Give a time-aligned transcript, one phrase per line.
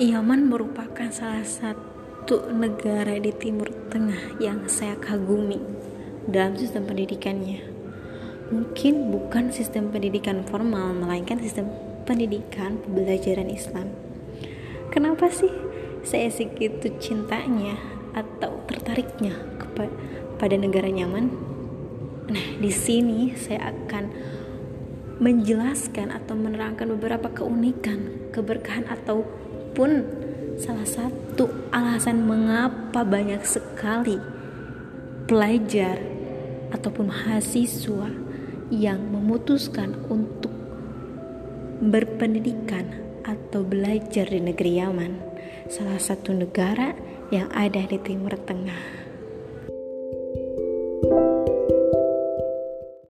[0.00, 5.60] Yaman merupakan salah satu negara di Timur Tengah yang saya kagumi
[6.24, 7.60] dalam sistem pendidikannya.
[8.48, 11.68] Mungkin bukan sistem pendidikan formal, melainkan sistem
[12.08, 13.92] pendidikan pembelajaran Islam.
[14.88, 15.52] Kenapa sih
[16.00, 17.76] saya segitu cintanya
[18.16, 21.28] atau tertariknya kepada negara nyaman?
[22.24, 24.08] Nah, di sini saya akan
[25.20, 29.28] menjelaskan atau menerangkan beberapa keunikan, keberkahan atau
[29.80, 30.04] pun
[30.60, 34.20] salah satu alasan mengapa banyak sekali
[35.24, 35.96] pelajar
[36.68, 38.12] ataupun mahasiswa
[38.68, 40.52] yang memutuskan untuk
[41.80, 42.92] berpendidikan
[43.24, 45.12] atau belajar di negeri Yaman,
[45.72, 46.92] salah satu negara
[47.32, 48.99] yang ada di Timur Tengah.